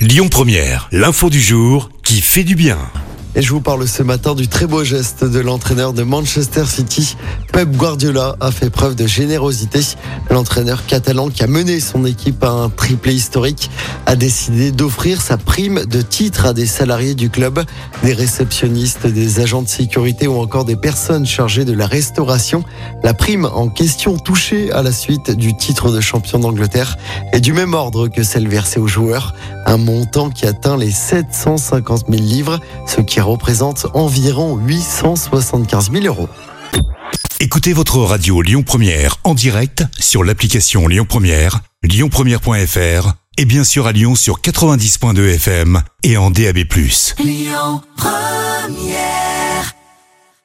[0.00, 2.78] Lyon Première, l'info du jour qui fait du bien.
[3.36, 7.16] Et je vous parle ce matin du très beau geste de l'entraîneur de Manchester City.
[7.52, 9.80] Pep Guardiola a fait preuve de générosité.
[10.30, 13.70] L'entraîneur catalan qui a mené son équipe à un triplé historique
[14.06, 17.62] a décidé d'offrir sa prime de titre à des salariés du club,
[18.02, 22.64] des réceptionnistes, des agents de sécurité ou encore des personnes chargées de la restauration.
[23.04, 26.96] La prime en question touchée à la suite du titre de champion d'Angleterre
[27.32, 29.34] est du même ordre que celle versée aux joueurs.
[29.66, 36.28] Un montant qui atteint les 750 000 livres, ce qui représente environ 875 000 euros.
[37.40, 43.86] Écoutez votre radio Lyon Première en direct sur l'application Lyon Première, lyonpremière.fr et bien sûr
[43.86, 46.58] à Lyon sur 90.2 FM et en DAB+.
[47.18, 49.19] Lyon Première